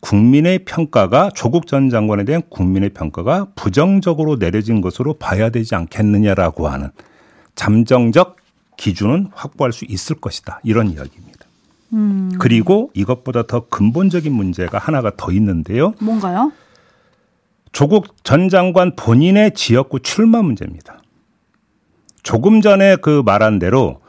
국민의 0.00 0.60
평가가 0.60 1.28
조국 1.34 1.66
전 1.66 1.90
장관에 1.90 2.24
대한 2.24 2.40
국민의 2.48 2.88
평가가 2.94 3.48
부정적으로 3.54 4.38
내려진 4.38 4.80
것으로 4.80 5.12
봐야 5.12 5.50
되지 5.50 5.74
않겠느냐라고 5.74 6.66
하는 6.68 6.88
잠정적 7.56 8.36
기준은 8.78 9.28
확보할 9.34 9.72
수 9.72 9.84
있을 9.84 10.16
것이다. 10.16 10.60
이런 10.64 10.88
이야기입니다. 10.88 11.46
음. 11.92 12.32
그리고 12.38 12.90
이것보다 12.94 13.42
더 13.42 13.66
근본적인 13.68 14.32
문제가 14.32 14.78
하나가 14.78 15.12
더 15.14 15.30
있는데요. 15.30 15.92
뭔가요? 16.00 16.52
조국 17.72 18.24
전 18.24 18.48
장관 18.48 18.96
본인의 18.96 19.52
지역구 19.52 20.00
출마 20.00 20.40
문제입니다. 20.40 21.01
조금 22.22 22.60
전에 22.60 22.96
그 22.96 23.22
말한 23.24 23.58
대로 23.58 24.00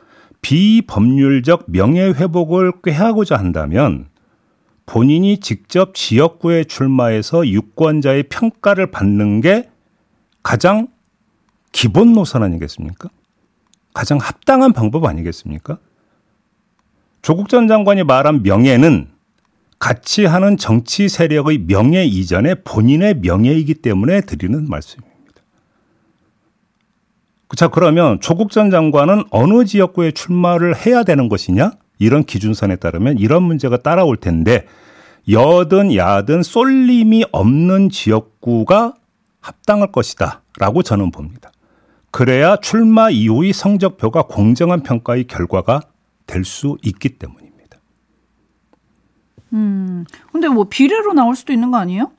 비법률적 0.41 1.65
명예회복을 1.67 2.81
꾀하고자 2.83 3.37
한다면 3.37 4.07
본인이 4.85 5.39
직접 5.39 5.95
지역구에 5.95 6.65
출마해서 6.65 7.47
유권자의 7.47 8.23
평가를 8.23 8.91
받는 8.91 9.41
게 9.41 9.69
가장 10.43 10.87
기본 11.71 12.13
노선 12.13 12.43
아니겠습니까? 12.43 13.09
가장 13.93 14.17
합당한 14.17 14.73
방법 14.73 15.05
아니겠습니까? 15.05 15.79
조국 17.21 17.47
전 17.47 17.67
장관이 17.67 18.03
말한 18.03 18.43
명예는 18.43 19.07
같이 19.79 20.25
하는 20.25 20.57
정치 20.57 21.07
세력의 21.07 21.65
명예 21.67 22.05
이전에 22.05 22.55
본인의 22.55 23.19
명예이기 23.21 23.75
때문에 23.75 24.21
드리는 24.21 24.67
말씀입니다. 24.67 25.12
자, 27.55 27.67
그러면 27.67 28.19
조국 28.19 28.51
전 28.51 28.71
장관은 28.71 29.25
어느 29.29 29.65
지역구에 29.65 30.11
출마를 30.11 30.75
해야 30.85 31.03
되는 31.03 31.29
것이냐? 31.29 31.71
이런 31.99 32.23
기준선에 32.23 32.77
따르면 32.77 33.19
이런 33.19 33.43
문제가 33.43 33.77
따라올 33.77 34.17
텐데 34.17 34.65
여든 35.29 35.95
야든 35.95 36.43
쏠림이 36.43 37.25
없는 37.31 37.89
지역구가 37.89 38.95
합당할 39.39 39.91
것이다. 39.91 40.41
라고 40.57 40.83
저는 40.83 41.11
봅니다. 41.11 41.51
그래야 42.11 42.57
출마 42.57 43.09
이후의 43.09 43.53
성적표가 43.53 44.23
공정한 44.23 44.83
평가의 44.83 45.25
결과가 45.25 45.81
될 46.25 46.43
수 46.45 46.77
있기 46.83 47.09
때문입니다. 47.17 47.77
음, 49.53 50.05
근데 50.31 50.47
뭐 50.47 50.65
비례로 50.69 51.13
나올 51.13 51.35
수도 51.35 51.53
있는 51.53 51.69
거 51.71 51.77
아니에요? 51.77 52.11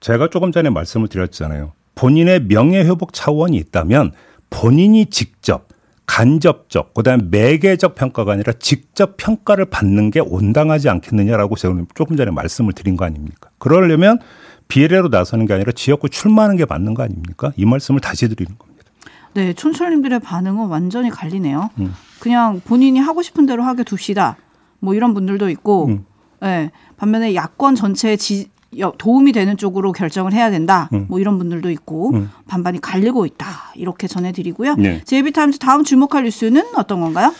제가 0.00 0.28
조금 0.30 0.50
전에 0.50 0.70
말씀을 0.70 1.08
드렸잖아요. 1.08 1.72
본인의 2.00 2.44
명예회복 2.44 3.12
차원이 3.12 3.58
있다면 3.58 4.12
본인이 4.48 5.06
직접 5.06 5.68
간접적, 6.06 6.94
그다음에 6.94 7.24
매개적 7.30 7.94
평가가 7.94 8.32
아니라 8.32 8.54
직접 8.58 9.18
평가를 9.18 9.66
받는 9.66 10.10
게 10.10 10.18
온당하지 10.20 10.88
않겠느냐라고 10.88 11.56
제가 11.56 11.74
조금 11.94 12.16
전에 12.16 12.30
말씀을 12.30 12.72
드린 12.72 12.96
거 12.96 13.04
아닙니까? 13.04 13.50
그러려면 13.58 14.18
비례로 14.66 15.08
나서는 15.08 15.44
게 15.44 15.52
아니라 15.52 15.72
지역구 15.72 16.08
출마하는 16.08 16.56
게 16.56 16.64
맞는 16.64 16.94
거 16.94 17.02
아닙니까? 17.02 17.52
이 17.56 17.66
말씀을 17.66 18.00
다시 18.00 18.28
드리는 18.28 18.56
겁니다. 18.58 18.90
네, 19.34 19.52
촌철님들의 19.52 20.20
반응은 20.20 20.68
완전히 20.68 21.10
갈리네요. 21.10 21.68
음. 21.80 21.94
그냥 22.18 22.62
본인이 22.64 22.98
하고 22.98 23.20
싶은 23.20 23.44
대로 23.44 23.62
하게 23.62 23.84
둡시다. 23.84 24.38
뭐 24.78 24.94
이런 24.94 25.12
분들도 25.12 25.50
있고, 25.50 25.88
음. 25.88 26.06
네, 26.40 26.70
반면에 26.96 27.34
야권 27.34 27.74
전체의 27.74 28.16
지, 28.16 28.48
도움이 28.98 29.32
되는 29.32 29.56
쪽으로 29.56 29.92
결정을 29.92 30.32
해야 30.32 30.50
된다. 30.50 30.88
음. 30.92 31.06
뭐 31.08 31.18
이런 31.18 31.38
분들도 31.38 31.70
있고 31.70 32.10
음. 32.14 32.30
반반이 32.46 32.80
갈리고 32.80 33.26
있다. 33.26 33.72
이렇게 33.74 34.06
전해드리고요. 34.06 34.76
네. 34.76 35.02
제이비타임즈 35.04 35.58
다음 35.58 35.84
주목할 35.84 36.24
뉴스는 36.24 36.76
어떤 36.76 37.00
건가요? 37.00 37.34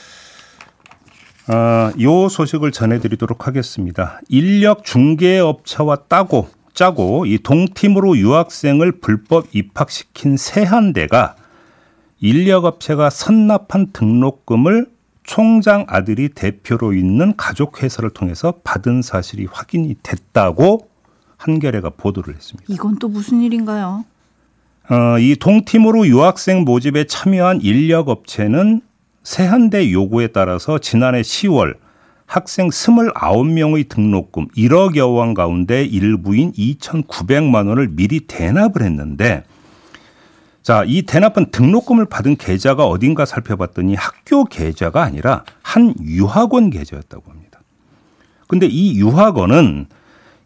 아, 1.46 1.92
요 2.00 2.28
소식을 2.28 2.72
전해드리도록 2.72 3.46
하겠습니다. 3.46 4.20
인력 4.28 4.84
중개업체와 4.84 5.96
따고 6.08 6.48
짜고 6.74 7.26
이 7.26 7.38
동팀으로 7.38 8.16
유학생을 8.16 9.00
불법 9.00 9.46
입학시킨 9.52 10.36
세한대가 10.36 11.34
인력업체가 12.20 13.10
선납한 13.10 13.88
등록금을 13.92 14.86
총장 15.22 15.86
아들이 15.88 16.28
대표로 16.28 16.92
있는 16.92 17.36
가족회사를 17.36 18.10
통해서 18.10 18.54
받은 18.64 19.02
사실이 19.02 19.46
확인이 19.50 19.96
됐다고 20.02 20.89
한겨레가 21.40 21.90
보도를 21.90 22.34
했습니다. 22.34 22.72
이건 22.72 22.98
또 22.98 23.08
무슨 23.08 23.40
일인가요? 23.40 24.04
어, 24.90 25.18
이 25.18 25.36
동티모르 25.36 26.06
유학생 26.06 26.64
모집에 26.64 27.04
참여한 27.04 27.60
인력 27.62 28.08
업체는 28.08 28.82
세한대 29.22 29.90
요구에 29.90 30.28
따라서 30.28 30.78
지난해 30.78 31.22
10월 31.22 31.76
학생 32.26 32.68
29명의 32.68 33.88
등록금 33.88 34.48
1억여 34.48 35.14
원 35.16 35.34
가운데 35.34 35.84
일부인 35.84 36.52
2,900만 36.52 37.68
원을 37.68 37.88
미리 37.88 38.20
대납을 38.20 38.82
했는데 38.82 39.42
자, 40.62 40.84
이 40.86 41.02
대납은 41.02 41.50
등록금을 41.52 42.04
받은 42.04 42.36
계좌가 42.36 42.84
어딘가 42.86 43.24
살펴봤더니 43.24 43.94
학교 43.94 44.44
계좌가 44.44 45.02
아니라 45.02 45.44
한 45.62 45.94
유학원 46.02 46.68
계좌였다고 46.68 47.30
합니다. 47.30 47.60
근데 48.46 48.66
이 48.66 48.98
유학원은 48.98 49.86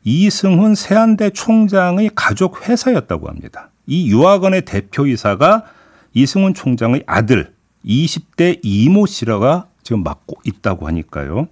이승훈 0.04 0.74
세한대 0.74 1.30
총장의 1.30 2.10
가족 2.14 2.68
회사였다고 2.68 3.28
합니다. 3.28 3.70
이 3.86 4.10
유학원의 4.10 4.66
대표이사가 4.66 5.64
이승훈 6.12 6.54
총장의 6.54 7.04
아들 7.06 7.52
20대 7.84 8.60
이모 8.62 9.06
씨라가 9.06 9.66
지금 9.82 10.02
맡고 10.02 10.36
있다고 10.44 10.86
하니까요. 10.86 11.48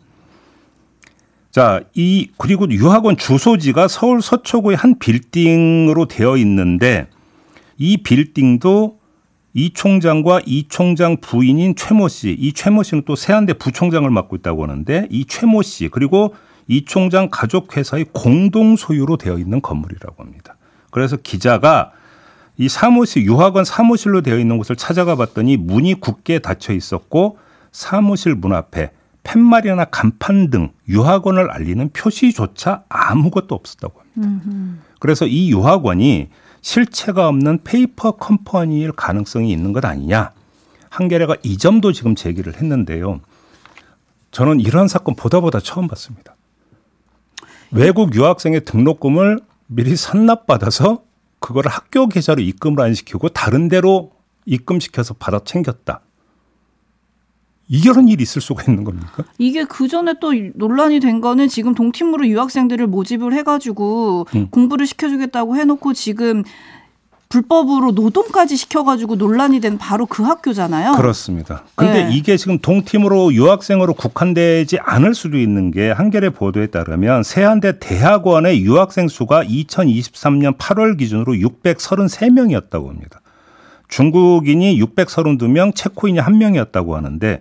자, 1.50 1.82
이 1.94 2.30
그리고 2.38 2.70
유학원 2.70 3.16
주소지가 3.16 3.88
서울 3.88 4.22
서초구의 4.22 4.76
한 4.76 4.98
빌딩으로 4.98 6.06
되어 6.06 6.36
있는데 6.38 7.08
이 7.76 7.98
빌딩도 7.98 8.98
이 9.54 9.72
총장과 9.74 10.42
이 10.46 10.66
총장 10.68 11.18
부인인 11.18 11.74
최모 11.76 12.08
씨, 12.08 12.30
이 12.38 12.54
최모 12.54 12.82
씨는 12.82 13.02
또 13.06 13.16
세한대 13.16 13.54
부총장을 13.54 14.08
맡고 14.08 14.36
있다고 14.36 14.62
하는데 14.62 15.06
이 15.10 15.26
최모 15.26 15.60
씨 15.60 15.88
그리고 15.88 16.34
이 16.68 16.84
총장 16.84 17.28
가족 17.30 17.76
회사의 17.76 18.06
공동 18.12 18.76
소유로 18.76 19.16
되어 19.16 19.38
있는 19.38 19.60
건물이라고 19.60 20.22
합니다. 20.22 20.56
그래서 20.90 21.16
기자가 21.16 21.92
이 22.58 22.68
사무실 22.68 23.24
유학원 23.24 23.64
사무실로 23.64 24.20
되어 24.20 24.38
있는 24.38 24.58
곳을 24.58 24.76
찾아가 24.76 25.16
봤더니 25.16 25.56
문이 25.56 25.94
굳게 25.94 26.40
닫혀 26.40 26.72
있었고 26.74 27.38
사무실 27.72 28.34
문 28.34 28.52
앞에 28.52 28.92
팻말이나 29.24 29.86
간판 29.86 30.50
등 30.50 30.70
유학원을 30.88 31.50
알리는 31.50 31.90
표시조차 31.90 32.84
아무것도 32.88 33.54
없었다고 33.54 34.00
합니다. 34.00 34.82
그래서 34.98 35.26
이 35.26 35.50
유학원이 35.50 36.28
실체가 36.60 37.28
없는 37.28 37.60
페이퍼 37.64 38.12
컴퍼니일 38.12 38.92
가능성이 38.92 39.50
있는 39.50 39.72
것 39.72 39.84
아니냐. 39.84 40.32
한겨레가 40.90 41.36
이 41.42 41.56
점도 41.56 41.92
지금 41.92 42.14
제기를 42.14 42.54
했는데요. 42.56 43.20
저는 44.30 44.60
이런 44.60 44.88
사건 44.88 45.14
보다 45.14 45.40
보다 45.40 45.58
처음 45.60 45.88
봤습니다. 45.88 46.34
외국 47.72 48.14
유학생의 48.14 48.64
등록금을 48.64 49.40
미리 49.66 49.96
산납받아서 49.96 51.02
그걸 51.38 51.66
학교 51.66 52.06
계좌로 52.06 52.42
입금을 52.42 52.80
안 52.82 52.94
시키고 52.94 53.30
다른 53.30 53.68
데로 53.68 54.12
입금시켜서 54.44 55.14
받아 55.14 55.40
챙겼다. 55.40 56.02
이런 57.68 58.08
일이 58.08 58.22
있을 58.22 58.42
수가 58.42 58.64
있는 58.68 58.84
겁니까? 58.84 59.24
이게 59.38 59.64
그 59.64 59.88
전에 59.88 60.14
또 60.20 60.32
논란이 60.54 61.00
된 61.00 61.22
거는 61.22 61.48
지금 61.48 61.74
동티모르 61.74 62.26
유학생들을 62.26 62.86
모집을 62.86 63.32
해가지고 63.32 64.26
음. 64.34 64.48
공부를 64.50 64.86
시켜주겠다고 64.86 65.56
해놓고 65.56 65.94
지금 65.94 66.44
불법으로 67.32 67.92
노동까지 67.92 68.56
시켜가지고 68.58 69.16
논란이 69.16 69.60
된 69.60 69.78
바로 69.78 70.04
그 70.04 70.22
학교잖아요. 70.22 70.92
그렇습니다. 70.92 71.64
근데 71.74 72.04
네. 72.04 72.14
이게 72.14 72.36
지금 72.36 72.58
동팀으로 72.58 73.32
유학생으로 73.32 73.94
국한되지 73.94 74.78
않을 74.78 75.14
수도 75.14 75.38
있는 75.38 75.70
게 75.70 75.90
한겨레 75.90 76.30
보도에 76.30 76.66
따르면 76.66 77.22
세한대 77.22 77.78
대학원의 77.78 78.60
유학생 78.60 79.08
수가 79.08 79.44
2023년 79.44 80.58
8월 80.58 80.98
기준으로 80.98 81.32
633명이었다고 81.32 82.88
합니다. 82.88 83.22
중국인이 83.88 84.78
632명, 84.78 85.74
체코인이 85.74 86.18
1명이었다고 86.20 86.92
하는데 86.92 87.40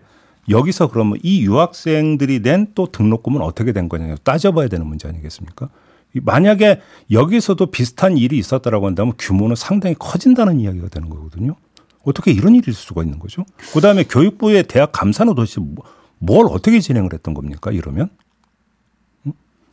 여기서 0.50 0.88
그러면 0.88 1.18
이 1.22 1.44
유학생들이 1.44 2.40
낸 2.40 2.68
또 2.76 2.88
등록금은 2.90 3.42
어떻게 3.42 3.74
된 3.74 3.90
거냐 3.90 4.16
따져봐야 4.24 4.70
되는 4.70 4.88
문제 4.88 5.10
아니겠습니까? 5.10 5.68
이 6.14 6.20
만약에 6.24 6.82
여기서도 7.10 7.68
비슷한 7.68 8.18
일이 8.18 8.38
있었다라고 8.38 8.88
한다면 8.88 9.14
규모는 9.18 9.56
상당히 9.56 9.96
커진다는 9.98 10.60
이야기가 10.60 10.90
되는 10.90 11.10
거거든요. 11.10 11.56
어떻게 12.04 12.32
이런 12.32 12.54
일이 12.56 12.64
있을 12.72 12.74
수가 12.74 13.04
있는 13.04 13.20
거죠? 13.20 13.46
그다음에 13.74 14.04
교육부의 14.04 14.64
대학 14.64 14.92
감사는 14.92 15.34
도대체 15.36 15.62
뭐- 15.62 15.86
뭘 16.20 16.48
어떻게 16.48 16.80
진행을 16.80 17.14
했던 17.14 17.34
겁니까? 17.34 17.72
이러면 17.72 18.10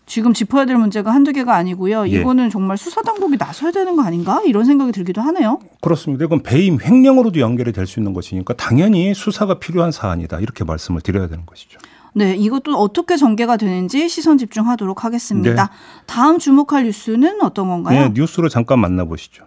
지금 0.07 0.33
짚어야 0.33 0.65
될 0.65 0.77
문제가 0.79 1.13
한두 1.13 1.33
개가 1.33 1.55
아니고요. 1.55 2.09
예. 2.09 2.21
이거는 2.21 2.49
정말 2.49 2.79
수사당국이 2.79 3.37
나서야 3.37 3.73
되는 3.73 3.95
거 3.95 4.03
아닌가? 4.03 4.41
이런 4.47 4.65
생각이 4.65 4.91
들기도 4.93 5.21
하네요. 5.21 5.59
그렇습니다. 5.83 6.25
이건 6.25 6.43
배임 6.43 6.79
횡령으로도 6.81 7.41
연결이 7.41 7.73
될 7.73 7.87
수 7.87 8.01
있는 8.01 8.15
것이니까 8.15 8.55
당연히 8.55 9.13
수사가 9.13 9.59
필요한 9.59 9.93
사안이다 9.93 10.41
이렇게 10.41 10.65
말씀을 10.65 11.03
드려야 11.03 11.29
되는 11.29 11.45
것이죠. 11.45 11.79
네, 12.19 12.35
이것도 12.35 12.77
어떻게 12.77 13.17
전개가 13.17 13.57
되는지 13.57 14.09
시선 14.09 14.39
집중하도록 14.39 15.05
하겠습니다. 15.05 15.67
네. 15.67 16.03
다음 16.07 16.41
주목할 16.41 16.83
뉴스는 16.85 17.41
어떤 17.43 17.69
건가요? 17.69 18.09
네, 18.09 18.11
뉴스로 18.13 18.49
잠깐 18.49 18.81
만나보시죠. 18.81 19.45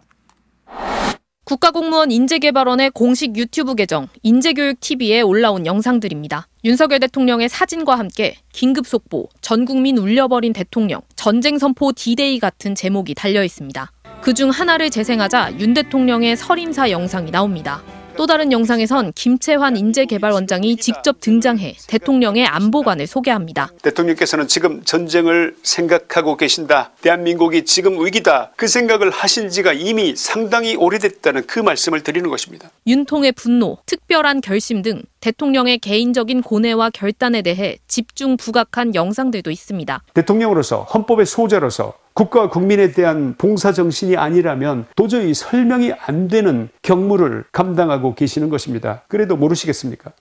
국가공무원 1.44 2.12
인재개발원의 2.12 2.92
공식 2.92 3.36
유튜브 3.36 3.76
계정 3.76 4.08
인재교육TV에 4.24 5.20
올라온 5.20 5.66
영상들입니다. 5.66 6.48
윤석열 6.64 7.02
대통령의 7.02 7.50
사진과 7.50 8.00
함께 8.00 8.36
긴급 8.54 8.88
속보, 8.88 9.28
전 9.42 9.66
국민 9.66 9.98
울려버린 9.98 10.54
대통령, 10.54 11.02
전쟁 11.18 11.58
선포 11.58 11.92
D-Day 11.92 12.40
같은 12.40 12.74
제목이 12.74 13.16
달려 13.16 13.44
있습니다. 13.44 13.92
그 14.22 14.34
중 14.34 14.50
하나를 14.50 14.90
재생하자 14.92 15.60
윤 15.60 15.74
대통령의 15.74 16.38
설임사 16.38 16.90
영상이 16.90 17.32
나옵니다. 17.32 17.82
또 18.18 18.28
다른 18.28 18.52
영상에선 18.52 19.14
김채환 19.14 19.78
인재개발원장이 19.78 20.78
직접 20.78 21.20
등장해 21.20 21.76
대통령의 21.88 22.46
안보관을 22.46 23.08
소개합니다. 23.08 23.72
대통령께서는 23.82 24.48
지금 24.48 24.84
전쟁을 24.84 25.56
생각하고 25.64 26.38
계신다. 26.38 26.92
대한민국이 27.02 27.66
지금 27.66 28.04
위기다. 28.04 28.52
그 28.56 28.68
생각을 28.68 29.10
하신 29.10 29.50
지가 29.50 29.74
이미 29.74 30.16
상당히 30.16 30.76
오래됐다는 30.76 31.48
그 31.48 31.60
말씀을 31.60 32.02
드리는 32.04 32.30
것입니다. 32.30 32.70
윤통의 32.88 33.34
분노, 33.34 33.78
특별한 33.86 34.42
결심 34.42 34.82
등 34.82 35.04
대통령의 35.20 35.78
개인적인 35.80 36.42
고뇌와 36.42 36.90
결단에 36.92 37.42
대해 37.42 37.78
집중 37.88 38.38
부각한 38.38 38.96
영상들도 38.96 39.52
있습니다. 39.52 40.04
대통령으로서 40.14 40.84
헌법의 40.84 41.26
소재로서 41.26 41.94
국가 42.14 42.50
국민에 42.50 42.92
대한 42.92 43.36
봉사 43.38 43.72
정신이 43.72 44.18
아니라면 44.18 44.86
도저히 44.96 45.34
설명이 45.34 45.94
안 46.06 46.28
되는 46.28 46.70
경무를 46.82 47.46
감당하고 47.52 48.16
계시는 48.16 48.50
것입니다. 48.50 49.04
그래도 49.08 49.38
모르시겠습니까? 49.38 50.12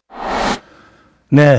네. 1.31 1.59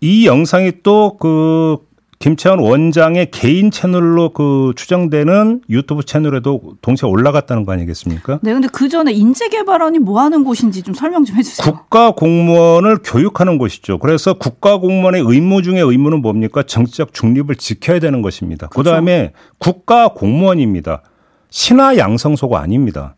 이 0.00 0.26
영상이 0.26 0.82
또 0.82 1.16
그 1.18 1.78
김채원 2.18 2.60
원장의 2.60 3.30
개인 3.30 3.70
채널로 3.70 4.30
그 4.30 4.72
추정되는 4.74 5.62
유튜브 5.68 6.02
채널에도 6.02 6.74
동시에 6.80 7.08
올라갔다는 7.08 7.64
거 7.64 7.72
아니겠습니까? 7.72 8.40
네, 8.42 8.52
근데 8.52 8.68
그 8.72 8.88
전에 8.88 9.12
인재개발원이 9.12 9.98
뭐 9.98 10.20
하는 10.20 10.42
곳인지 10.42 10.82
좀 10.82 10.94
설명 10.94 11.24
좀 11.24 11.36
해주세요. 11.36 11.70
국가 11.70 12.12
공무원을 12.12 12.98
교육하는 13.04 13.58
곳이죠. 13.58 13.98
그래서 13.98 14.34
국가 14.34 14.78
공무원의 14.78 15.22
의무 15.26 15.62
중에 15.62 15.80
의무는 15.80 16.22
뭡니까? 16.22 16.62
정치적 16.62 17.12
중립을 17.12 17.56
지켜야 17.56 17.98
되는 17.98 18.22
것입니다. 18.22 18.68
그 18.68 18.82
다음에 18.82 19.32
국가 19.58 20.08
공무원입니다. 20.08 21.02
신하 21.50 21.96
양성소가 21.96 22.60
아닙니다. 22.60 23.16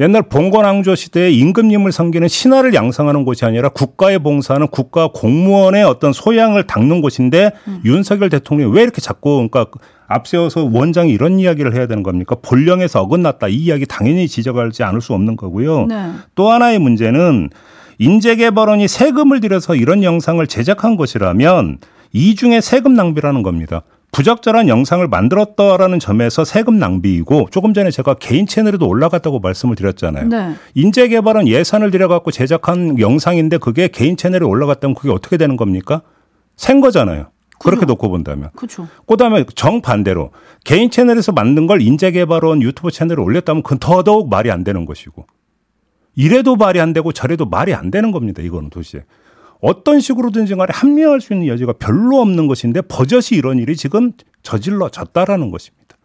옛날 0.00 0.22
봉건왕조 0.22 0.94
시대에 0.94 1.30
임금님을 1.30 1.92
섬기는 1.92 2.26
신하를 2.26 2.72
양성하는 2.72 3.24
곳이 3.26 3.44
아니라 3.44 3.68
국가에 3.68 4.16
봉사하는 4.16 4.68
국가 4.68 5.08
공무원의 5.08 5.84
어떤 5.84 6.14
소양을 6.14 6.66
닦는 6.66 7.02
곳인데 7.02 7.52
윤석열 7.84 8.30
대통령이 8.30 8.74
왜 8.74 8.82
이렇게 8.82 9.02
자꾸 9.02 9.46
그러니까 9.50 9.66
앞세워서 10.08 10.70
원장이 10.72 11.12
이런 11.12 11.38
이야기를 11.38 11.74
해야 11.74 11.86
되는 11.86 12.02
겁니까? 12.02 12.34
본령에서 12.40 13.02
어긋났다. 13.02 13.48
이 13.48 13.56
이야기 13.56 13.84
당연히 13.84 14.26
지적하지 14.26 14.82
않을 14.84 15.02
수 15.02 15.12
없는 15.12 15.36
거고요. 15.36 15.86
네. 15.86 16.12
또 16.34 16.50
하나의 16.50 16.78
문제는 16.78 17.50
인재개발원이 17.98 18.88
세금을 18.88 19.40
들여서 19.40 19.74
이런 19.74 20.02
영상을 20.02 20.44
제작한 20.46 20.96
것이라면 20.96 21.78
이중에 22.12 22.62
세금 22.62 22.94
낭비라는 22.94 23.42
겁니다. 23.42 23.82
부적절한 24.12 24.68
영상을 24.68 25.06
만들었다라는 25.06 25.98
점에서 26.00 26.44
세금 26.44 26.78
낭비이고 26.78 27.48
조금 27.50 27.72
전에 27.74 27.90
제가 27.90 28.14
개인 28.14 28.46
채널에도 28.46 28.88
올라갔다고 28.88 29.38
말씀을 29.38 29.76
드렸잖아요. 29.76 30.28
네. 30.28 30.54
인재 30.74 31.08
개발은 31.08 31.46
예산을 31.46 31.90
들여 31.90 32.08
갖고 32.08 32.30
제작한 32.30 32.98
영상인데 32.98 33.58
그게 33.58 33.88
개인 33.88 34.16
채널에 34.16 34.44
올라갔다면 34.44 34.94
그게 34.94 35.10
어떻게 35.10 35.36
되는 35.36 35.56
겁니까? 35.56 36.02
센 36.56 36.80
거잖아요. 36.80 37.28
그렇게 37.60 37.80
그죠. 37.80 37.92
놓고 37.92 38.08
본다면. 38.08 38.50
그렇죠. 38.56 38.88
그다음에 39.06 39.44
정반대로 39.54 40.30
개인 40.64 40.90
채널에서 40.90 41.32
만든 41.32 41.66
걸 41.66 41.82
인재 41.82 42.10
개발원 42.10 42.62
유튜브 42.62 42.90
채널에 42.90 43.22
올렸다면 43.22 43.62
그건 43.62 43.78
더더욱 43.78 44.28
말이 44.28 44.50
안 44.50 44.64
되는 44.64 44.86
것이고 44.86 45.26
이래도 46.16 46.56
말이 46.56 46.80
안 46.80 46.92
되고 46.92 47.12
저래도 47.12 47.46
말이 47.46 47.74
안 47.74 47.90
되는 47.90 48.10
겁니다. 48.10 48.42
이거는 48.42 48.70
도시에. 48.70 49.04
어떤 49.60 50.00
식으로든지 50.00 50.54
간에 50.54 50.70
합리화할 50.72 51.20
수 51.20 51.32
있는 51.32 51.46
여지가 51.48 51.74
별로 51.74 52.20
없는 52.20 52.46
것인데 52.46 52.80
버젓이 52.82 53.34
이런 53.34 53.58
일이 53.58 53.76
지금 53.76 54.12
저질러졌다라는 54.42 55.50
것입니다. 55.50 55.96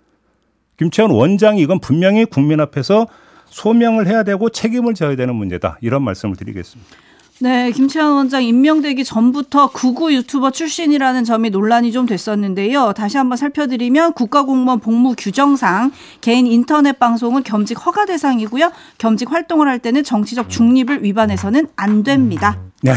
김채원 0.77 1.11
원장이 1.11 1.61
이건 1.61 1.79
분명히 1.79 2.25
국민 2.25 2.59
앞에서 2.59 3.07
소명을 3.45 4.07
해야 4.07 4.23
되고 4.23 4.49
책임을 4.49 4.93
져야 4.93 5.15
되는 5.15 5.35
문제다. 5.35 5.77
이런 5.81 6.03
말씀을 6.03 6.35
드리겠습니다. 6.35 6.97
네, 7.41 7.69
김채환 7.71 8.13
원장 8.13 8.43
임명되기 8.43 9.03
전부터 9.03 9.71
구구 9.71 10.13
유튜버 10.13 10.51
출신이라는 10.51 11.25
점이 11.25 11.49
논란이 11.49 11.91
좀 11.91 12.05
됐었는데요. 12.05 12.93
다시 12.93 13.17
한번 13.17 13.37
살펴드리면 13.37 14.13
국가공무원 14.13 14.79
복무 14.79 15.15
규정상 15.17 15.91
개인 16.21 16.47
인터넷 16.47 16.97
방송은 16.97 17.43
겸직 17.43 17.85
허가 17.85 18.05
대상이고요. 18.05 18.71
겸직 18.97 19.33
활동을 19.33 19.67
할 19.67 19.79
때는 19.79 20.05
정치적 20.05 20.49
중립을 20.49 21.03
위반해서는 21.03 21.67
안 21.75 22.03
됩니다. 22.03 22.57
네, 22.81 22.93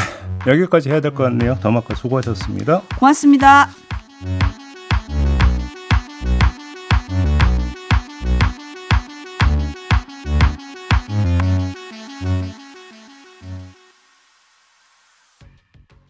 여기까지 0.46 0.90
해야 0.90 1.00
될 1.00 1.12
것 1.14 1.24
같네요. 1.24 1.52
음. 1.52 1.60
더마크 1.60 1.94
수고하셨습니다. 1.94 2.82
고맙습니다. 2.98 3.68